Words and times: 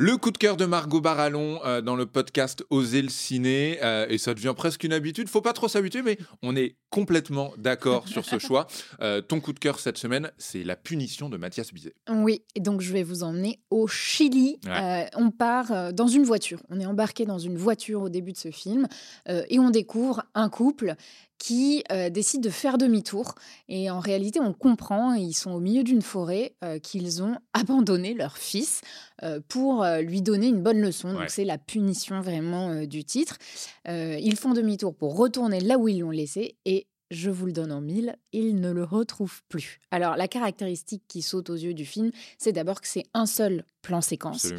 Le 0.00 0.16
coup 0.16 0.30
de 0.30 0.38
cœur 0.38 0.56
de 0.56 0.64
Margot 0.64 1.00
Barallon 1.00 1.58
euh, 1.64 1.80
dans 1.80 1.96
le 1.96 2.06
podcast 2.06 2.64
Oser 2.70 3.02
le 3.02 3.08
ciné. 3.08 3.80
euh, 3.82 4.06
et 4.08 4.16
ça 4.16 4.32
devient 4.32 4.54
presque 4.56 4.84
une 4.84 4.92
habitude. 4.92 5.28
Faut 5.28 5.40
pas 5.40 5.52
trop 5.52 5.66
s'habituer, 5.66 6.02
mais 6.02 6.16
on 6.40 6.54
est 6.54 6.76
complètement 6.88 7.52
d'accord 7.58 8.06
sur 8.06 8.24
ce 8.24 8.38
choix. 8.38 8.68
Euh, 9.00 9.20
ton 9.20 9.40
coup 9.40 9.52
de 9.52 9.58
cœur 9.58 9.78
cette 9.78 9.98
semaine, 9.98 10.30
c'est 10.38 10.64
La 10.64 10.74
punition 10.74 11.28
de 11.28 11.36
Mathias 11.36 11.72
Bizet. 11.72 11.94
Oui, 12.10 12.42
et 12.54 12.60
donc 12.60 12.80
je 12.80 12.92
vais 12.92 13.02
vous 13.02 13.22
emmener 13.22 13.60
au 13.70 13.86
Chili. 13.86 14.58
Ouais. 14.66 15.08
On 15.14 15.30
part 15.30 15.92
dans 15.92 16.08
une 16.08 16.24
voiture. 16.24 16.60
On 16.68 16.80
est 16.80 16.86
embarqué 16.86 17.24
dans 17.24 17.38
une 17.38 17.56
voiture 17.56 18.02
au 18.02 18.08
début 18.08 18.32
de 18.32 18.38
ce 18.38 18.50
film 18.50 18.86
et 19.26 19.58
on 19.58 19.70
découvre 19.70 20.24
un 20.34 20.48
couple 20.48 20.96
qui 21.38 21.84
euh, 21.92 22.10
décide 22.10 22.42
de 22.42 22.50
faire 22.50 22.78
demi-tour. 22.78 23.34
Et 23.68 23.90
en 23.90 24.00
réalité, 24.00 24.40
on 24.40 24.52
comprend, 24.52 25.14
ils 25.14 25.34
sont 25.34 25.52
au 25.52 25.60
milieu 25.60 25.84
d'une 25.84 26.02
forêt, 26.02 26.54
euh, 26.64 26.78
qu'ils 26.78 27.22
ont 27.22 27.36
abandonné 27.52 28.14
leur 28.14 28.36
fils 28.36 28.82
euh, 29.22 29.40
pour 29.48 29.84
lui 30.02 30.22
donner 30.22 30.48
une 30.48 30.62
bonne 30.62 30.80
leçon. 30.80 31.08
Ouais. 31.08 31.14
Donc 31.14 31.30
c'est 31.30 31.44
la 31.44 31.58
punition 31.58 32.20
vraiment 32.20 32.84
du 32.84 33.04
titre. 33.04 33.38
Ils 33.86 34.36
font 34.36 34.52
demi-tour 34.52 34.94
pour 34.94 35.16
retourner 35.16 35.60
là 35.60 35.78
où 35.78 35.88
ils 35.88 36.00
l'ont 36.00 36.10
laissé 36.10 36.56
et 36.64 36.86
je 37.10 37.30
vous 37.30 37.46
le 37.46 37.52
donne 37.52 37.72
en 37.72 37.80
mille, 37.80 38.16
ils 38.32 38.60
ne 38.60 38.70
le 38.70 38.84
retrouvent 38.84 39.42
plus. 39.48 39.80
Alors 39.90 40.16
la 40.16 40.28
caractéristique 40.28 41.02
qui 41.08 41.22
saute 41.22 41.50
aux 41.50 41.54
yeux 41.54 41.74
du 41.74 41.84
film, 41.84 42.10
c'est 42.38 42.52
d'abord 42.52 42.80
que 42.80 42.88
c'est 42.88 43.04
un 43.14 43.26
seul 43.26 43.64
plan 43.82 44.00
séquence. 44.00 44.44
Ouais. 44.44 44.56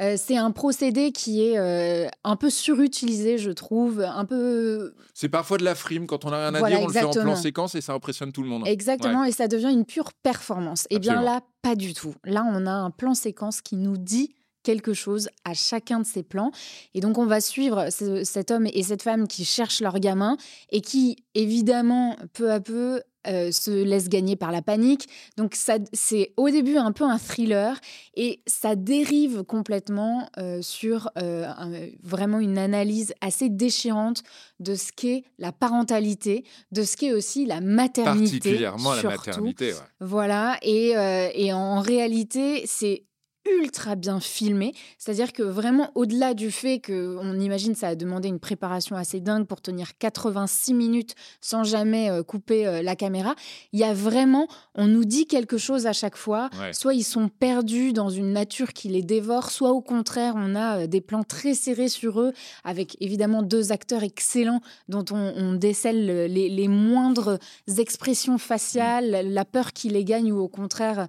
Euh, 0.00 0.16
c'est 0.18 0.36
un 0.36 0.50
procédé 0.50 1.12
qui 1.12 1.42
est 1.42 1.58
euh, 1.58 2.08
un 2.24 2.36
peu 2.36 2.50
surutilisé, 2.50 3.38
je 3.38 3.50
trouve, 3.50 4.00
un 4.00 4.24
peu 4.24 4.94
C'est 5.14 5.28
parfois 5.28 5.58
de 5.58 5.64
la 5.64 5.74
frime 5.74 6.06
quand 6.06 6.24
on 6.24 6.32
a 6.32 6.38
rien 6.38 6.54
à 6.54 6.58
Voilà, 6.58 6.76
dire, 6.76 6.84
on 6.84 6.88
le 6.88 6.92
fait 6.92 7.04
en 7.04 7.12
plan 7.12 7.36
séquence 7.36 7.74
et 7.74 7.80
ça 7.80 7.92
impressionne 7.92 8.32
tout 8.32 8.42
le 8.42 8.48
monde. 8.48 8.66
Exactement, 8.66 9.24
et 9.24 9.32
ça 9.32 9.48
devient 9.48 9.70
une 9.72 9.84
pure 9.84 10.12
performance. 10.12 10.86
Et 10.90 10.98
bien 10.98 11.12
Absolument. 11.12 11.34
là, 11.34 11.40
pas 11.62 11.76
du 11.76 11.94
tout. 11.94 12.14
Là, 12.24 12.44
on 12.52 12.66
a 12.66 12.72
un 12.72 12.90
plan 12.90 13.14
séquence 13.14 13.60
qui 13.60 13.76
nous 13.76 13.96
dit 13.96 14.34
quelque 14.62 14.92
chose 14.94 15.28
à 15.44 15.54
chacun 15.54 16.00
de 16.00 16.06
ces 16.06 16.22
plans. 16.22 16.50
Et 16.94 17.00
donc, 17.00 17.18
on 17.18 17.26
va 17.26 17.40
suivre 17.40 17.88
ce- 17.90 18.24
cet 18.24 18.50
homme 18.50 18.66
et 18.72 18.82
cette 18.82 19.02
femme 19.02 19.26
qui 19.28 19.44
cherchent 19.44 19.80
leur 19.80 19.98
gamin 19.98 20.36
et 20.70 20.80
qui, 20.80 21.16
évidemment, 21.34 22.16
peu 22.32 22.50
à 22.50 22.60
peu, 22.60 23.02
euh, 23.28 23.52
se 23.52 23.70
laissent 23.70 24.08
gagner 24.08 24.34
par 24.34 24.50
la 24.50 24.62
panique. 24.62 25.08
Donc, 25.36 25.54
ça, 25.54 25.78
c'est 25.92 26.32
au 26.36 26.50
début 26.50 26.76
un 26.76 26.90
peu 26.90 27.04
un 27.04 27.18
thriller 27.18 27.80
et 28.16 28.42
ça 28.48 28.74
dérive 28.74 29.44
complètement 29.44 30.28
euh, 30.38 30.60
sur 30.60 31.08
euh, 31.18 31.46
un- 31.56 31.86
vraiment 32.02 32.40
une 32.40 32.58
analyse 32.58 33.14
assez 33.20 33.48
déchirante 33.48 34.24
de 34.58 34.74
ce 34.74 34.90
qu'est 34.90 35.22
la 35.38 35.52
parentalité, 35.52 36.44
de 36.72 36.82
ce 36.82 36.96
qu'est 36.96 37.12
aussi 37.12 37.46
la 37.46 37.60
maternité. 37.60 38.38
Particulièrement 38.40 38.94
la 38.94 39.02
maternité. 39.26 39.72
ouais. 39.72 39.78
Voilà, 40.00 40.58
et, 40.62 40.94
et 41.34 41.52
en 41.52 41.80
réalité, 41.80 42.64
c'est 42.66 43.04
ultra 43.60 43.96
bien 43.96 44.20
filmé. 44.20 44.72
C'est-à-dire 44.98 45.32
que 45.32 45.42
vraiment, 45.42 45.90
au-delà 45.94 46.34
du 46.34 46.50
fait 46.50 46.80
qu'on 46.80 47.38
imagine 47.40 47.74
ça 47.74 47.88
a 47.88 47.94
demandé 47.94 48.28
une 48.28 48.38
préparation 48.38 48.96
assez 48.96 49.20
dingue 49.20 49.46
pour 49.46 49.60
tenir 49.60 49.98
86 49.98 50.74
minutes 50.74 51.14
sans 51.40 51.64
jamais 51.64 52.10
euh, 52.10 52.22
couper 52.22 52.66
euh, 52.66 52.82
la 52.82 52.94
caméra, 52.96 53.34
il 53.72 53.80
y 53.80 53.84
a 53.84 53.92
vraiment, 53.94 54.46
on 54.74 54.86
nous 54.86 55.04
dit 55.04 55.26
quelque 55.26 55.58
chose 55.58 55.86
à 55.86 55.92
chaque 55.92 56.16
fois. 56.16 56.50
Ouais. 56.60 56.72
Soit 56.72 56.94
ils 56.94 57.02
sont 57.02 57.28
perdus 57.28 57.92
dans 57.92 58.10
une 58.10 58.32
nature 58.32 58.72
qui 58.72 58.88
les 58.88 59.02
dévore, 59.02 59.50
soit 59.50 59.70
au 59.72 59.80
contraire, 59.80 60.34
on 60.36 60.54
a 60.54 60.82
euh, 60.82 60.86
des 60.86 61.00
plans 61.00 61.24
très 61.24 61.54
serrés 61.54 61.88
sur 61.88 62.20
eux, 62.20 62.32
avec 62.64 62.96
évidemment 63.00 63.42
deux 63.42 63.72
acteurs 63.72 64.02
excellents 64.04 64.60
dont 64.88 65.04
on, 65.10 65.32
on 65.36 65.54
décèle 65.54 66.06
le- 66.06 66.26
les, 66.26 66.48
les 66.48 66.68
moindres 66.68 67.38
expressions 67.78 68.38
faciales, 68.38 69.26
la 69.28 69.44
peur 69.44 69.72
qui 69.72 69.88
les 69.88 70.04
gagne 70.04 70.32
ou 70.32 70.38
au 70.38 70.48
contraire, 70.48 71.08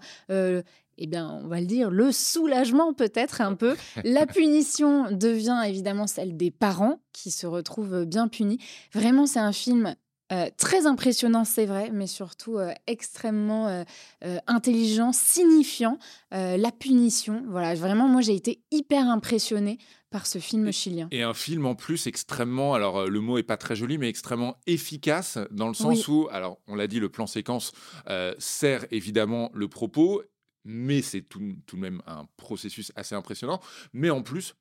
eh 0.97 1.07
bien, 1.07 1.39
on 1.43 1.47
va 1.47 1.59
le 1.59 1.65
dire, 1.65 1.89
le 1.89 2.11
soulagement 2.11 2.93
peut-être 2.93 3.41
un 3.41 3.55
peu. 3.55 3.75
La 4.03 4.25
punition 4.27 5.11
devient 5.11 5.61
évidemment 5.65 6.07
celle 6.07 6.37
des 6.37 6.51
parents 6.51 6.99
qui 7.11 7.31
se 7.31 7.47
retrouvent 7.47 8.05
bien 8.05 8.27
punis. 8.27 8.59
Vraiment, 8.93 9.25
c'est 9.25 9.39
un 9.39 9.53
film 9.53 9.95
euh, 10.31 10.49
très 10.57 10.87
impressionnant, 10.87 11.43
c'est 11.43 11.65
vrai, 11.65 11.91
mais 11.91 12.07
surtout 12.07 12.57
euh, 12.57 12.71
extrêmement 12.87 13.67
euh, 13.67 14.37
intelligent, 14.47 15.11
signifiant. 15.11 15.99
La 16.31 16.71
punition, 16.71 17.43
voilà, 17.47 17.75
vraiment, 17.75 18.07
moi 18.07 18.21
j'ai 18.21 18.35
été 18.35 18.63
hyper 18.71 19.07
impressionnée 19.07 19.77
par 20.13 20.27
ce 20.27 20.37
film 20.37 20.71
chilien. 20.71 21.07
Et 21.11 21.23
un 21.23 21.33
film 21.33 21.65
en 21.65 21.73
plus 21.73 22.05
extrêmement, 22.05 22.75
alors 22.75 23.07
le 23.07 23.19
mot 23.19 23.39
est 23.39 23.43
pas 23.43 23.57
très 23.57 23.75
joli, 23.75 23.97
mais 23.97 24.07
extrêmement 24.07 24.57
efficace 24.67 25.39
dans 25.49 25.67
le 25.67 25.73
sens 25.73 26.07
où, 26.07 26.27
alors 26.31 26.59
on 26.67 26.75
l'a 26.75 26.85
dit, 26.85 26.99
le 26.99 27.09
plan 27.09 27.25
séquence 27.25 27.71
euh, 28.09 28.35
sert 28.37 28.85
évidemment 28.91 29.49
le 29.55 29.67
propos, 29.67 30.21
mais 30.65 31.01
c'est 31.01 31.21
tout, 31.21 31.41
tout 31.65 31.75
de 31.75 31.81
même 31.81 32.01
un 32.07 32.27
processus 32.37 32.91
assez 32.95 33.15
impressionnant. 33.15 33.59
Mais 33.93 34.09
en 34.09 34.21
plus, 34.23 34.55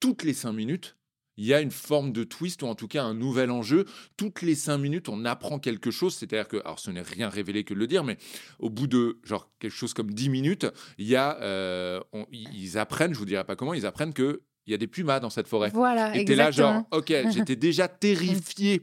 toutes 0.00 0.22
les 0.22 0.34
cinq 0.34 0.52
minutes, 0.52 0.96
il 1.38 1.44
y 1.44 1.52
a 1.52 1.60
une 1.60 1.70
forme 1.70 2.12
de 2.12 2.24
twist 2.24 2.62
ou 2.62 2.66
en 2.66 2.74
tout 2.74 2.88
cas 2.88 3.02
un 3.04 3.12
nouvel 3.12 3.50
enjeu. 3.50 3.84
Toutes 4.16 4.40
les 4.40 4.54
cinq 4.54 4.78
minutes, 4.78 5.08
on 5.10 5.24
apprend 5.26 5.58
quelque 5.58 5.90
chose. 5.90 6.14
C'est-à-dire 6.14 6.48
que, 6.48 6.56
alors 6.58 6.78
ce 6.78 6.90
n'est 6.90 7.02
rien 7.02 7.28
révélé 7.28 7.62
que 7.62 7.74
de 7.74 7.78
le 7.78 7.86
dire, 7.86 8.04
mais 8.04 8.16
au 8.58 8.70
bout 8.70 8.86
de 8.86 9.18
genre 9.22 9.50
quelque 9.58 9.74
chose 9.74 9.92
comme 9.92 10.10
10 10.12 10.30
minutes, 10.30 10.66
il 10.96 11.06
y 11.06 11.14
a, 11.16 11.38
euh, 11.42 12.00
on- 12.14 12.26
ils 12.32 12.78
apprennent, 12.78 13.12
je 13.12 13.18
vous 13.18 13.26
dirai 13.26 13.44
pas 13.44 13.54
comment, 13.54 13.74
ils 13.74 13.84
apprennent 13.84 14.14
que 14.14 14.42
il 14.66 14.70
y 14.72 14.74
a 14.74 14.78
des 14.78 14.86
pumas 14.88 15.20
dans 15.20 15.30
cette 15.30 15.46
forêt. 15.46 15.70
Voilà, 15.74 16.16
Et 16.16 16.24
t'es 16.24 16.34
là, 16.34 16.50
genre, 16.50 16.84
ok, 16.90 17.12
j'étais 17.50 17.54
déjà 17.56 17.86
terrifié 17.86 18.82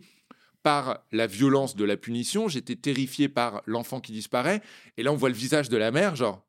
par 0.62 1.04
la 1.12 1.28
violence 1.28 1.76
de 1.76 1.84
la 1.84 1.98
punition, 1.98 2.48
j'étais 2.48 2.76
terrifié 2.78 3.28
par 3.30 3.62
l'enfant 3.66 4.00
qui 4.00 4.12
disparaît, 4.14 4.62
et 4.96 5.04
là 5.04 5.12
on 5.12 5.16
voit 5.18 5.28
le 5.30 5.36
visage 5.36 5.68
de 5.70 5.76
la 5.76 5.92
mère, 5.92 6.16
genre, 6.16 6.46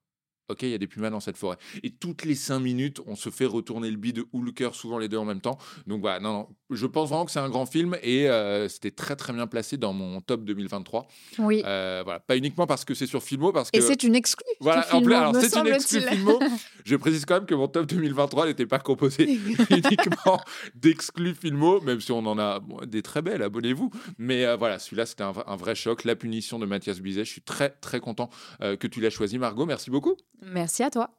ok, 0.48 0.62
il 0.62 0.70
y 0.70 0.74
a 0.74 0.78
des 0.78 0.86
pumas 0.86 1.10
dans 1.10 1.20
cette 1.20 1.36
forêt. 1.36 1.56
Et 1.82 1.90
toutes 1.90 2.24
les 2.24 2.34
cinq 2.34 2.60
minutes, 2.60 3.00
on 3.06 3.16
se 3.16 3.30
fait 3.30 3.46
retourner 3.46 3.90
le 3.90 3.96
bide 3.96 4.22
ou 4.32 4.42
le 4.42 4.52
cœur, 4.52 4.74
souvent 4.74 4.98
les 4.98 5.08
deux 5.08 5.16
en 5.16 5.24
même 5.24 5.40
temps. 5.40 5.58
Donc 5.86 6.00
voilà, 6.00 6.20
non, 6.20 6.32
non, 6.32 6.48
je 6.70 6.86
pense 6.86 7.08
vraiment 7.08 7.24
que 7.24 7.30
c'est 7.30 7.38
un 7.38 7.48
grand 7.48 7.66
film, 7.66 7.96
et 8.02 8.28
euh, 8.28 8.68
c'était 8.68 8.90
très 8.90 9.16
très 9.16 9.32
bien 9.32 9.46
placé 9.46 9.76
dans 9.76 9.92
mon 9.92 10.20
top 10.20 10.44
2023. 10.44 11.06
Oui. 11.38 11.62
Euh, 11.64 12.02
voilà, 12.04 12.20
pas 12.20 12.36
uniquement 12.36 12.66
parce 12.66 12.84
que 12.84 12.94
c'est 12.94 13.06
sur 13.06 13.22
Filmo, 13.22 13.52
parce 13.52 13.70
que... 13.70 13.78
Et 13.78 13.80
c'est 13.80 14.02
une 14.02 14.14
exclue. 14.14 14.44
Voilà, 14.60 14.82
du 14.82 14.94
en 14.94 15.06
alors 15.06 15.36
c'est 15.36 15.56
une 15.56 15.66
exclue. 15.68 16.00
Filmo. 16.00 16.40
Je 16.84 16.96
précise 16.96 17.24
quand 17.24 17.34
même 17.34 17.46
que 17.46 17.54
mon 17.54 17.68
top 17.68 17.86
2023 17.86 18.46
n'était 18.46 18.66
pas 18.66 18.78
composé 18.78 19.24
uniquement 19.70 20.40
d'exclus 20.74 21.34
Filmo, 21.34 21.80
même 21.80 22.00
si 22.00 22.12
on 22.12 22.18
en 22.26 22.38
a 22.38 22.60
bon, 22.60 22.78
des 22.86 23.02
très 23.02 23.22
belles, 23.22 23.42
abonnez-vous. 23.42 23.90
Mais 24.18 24.44
euh, 24.44 24.56
voilà, 24.56 24.78
celui-là, 24.78 25.06
c'était 25.06 25.22
un, 25.22 25.32
un 25.46 25.56
vrai 25.56 25.74
choc. 25.74 26.04
La 26.04 26.16
punition 26.16 26.58
de 26.58 26.66
Mathias 26.66 27.00
Bizet. 27.00 27.24
Je 27.24 27.30
suis 27.30 27.42
très, 27.42 27.70
très 27.70 28.00
content 28.00 28.28
que 28.60 28.86
tu 28.86 29.00
l'as 29.00 29.10
choisi, 29.10 29.38
Margot. 29.38 29.66
Merci 29.66 29.90
beaucoup. 29.90 30.16
Merci 30.44 30.82
à 30.82 30.90
toi. 30.90 31.10